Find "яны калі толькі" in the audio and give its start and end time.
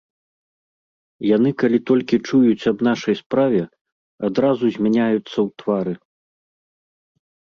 1.35-2.15